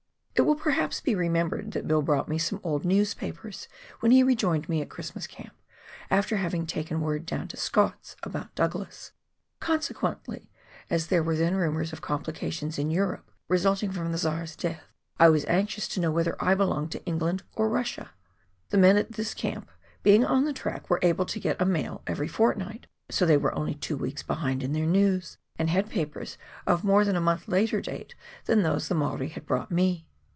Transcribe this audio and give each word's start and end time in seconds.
223 0.37 0.43
It 0.43 0.55
will 0.73 0.77
perhaps 0.79 1.01
be 1.01 1.13
remembered 1.13 1.71
that 1.73 1.87
Bill 1.87 2.01
brought 2.01 2.27
me 2.27 2.39
some 2.39 2.59
old 2.63 2.83
newspapers, 2.83 3.67
when 3.99 4.11
he 4.11 4.23
rejoined 4.23 4.67
me 4.67 4.81
at 4.81 4.89
Christmas 4.89 5.27
Camp, 5.27 5.53
after 6.09 6.37
having 6.37 6.65
taken 6.65 6.99
word 7.01 7.27
down 7.27 7.47
to 7.49 7.57
Scott's 7.57 8.15
about 8.23 8.55
Douglas. 8.55 9.11
Conse 9.61 9.93
quently, 9.93 10.47
as 10.89 11.07
there 11.07 11.21
were 11.21 11.35
then 11.35 11.53
rumours 11.53 11.93
of 11.93 12.01
complications 12.01 12.79
in 12.79 12.89
Europe 12.89 13.29
resulting 13.49 13.91
from 13.91 14.11
the 14.11 14.17
Czar's 14.17 14.55
death, 14.55 14.81
I 15.19 15.29
was 15.29 15.45
anxious 15.45 15.87
to 15.89 15.99
know 15.99 16.09
whether 16.11 16.35
I 16.43 16.55
belonged 16.55 16.91
to 16.93 16.97
Russia 16.97 17.07
or 17.55 17.67
England. 17.67 18.09
The 18.71 18.77
men 18.79 18.97
at 18.97 19.11
this 19.11 19.35
camp, 19.35 19.69
being 20.01 20.25
on 20.25 20.45
the 20.45 20.53
track, 20.53 20.89
were 20.89 20.99
able 21.03 21.25
to 21.27 21.39
get 21.39 21.61
a 21.61 21.65
mail 21.65 22.01
eyery 22.07 22.27
fortnight, 22.27 22.87
so 23.11 23.27
they 23.27 23.37
were 23.37 23.53
only 23.53 23.75
two 23.75 23.95
weeks 23.97 24.23
behindhand 24.23 24.63
in 24.63 24.73
their 24.73 24.87
news, 24.89 25.37
and 25.59 25.69
had 25.69 25.87
papers 25.91 26.39
of 26.65 26.83
more 26.83 27.05
than 27.05 27.15
a 27.15 27.21
month 27.21 27.47
later 27.47 27.79
date 27.79 28.15
than 28.45 28.63
those 28.63 28.87
the 28.87 28.95
Maori 28.95 29.27
had 29.27 29.45
brought 29.45 29.69
me. 29.71 30.07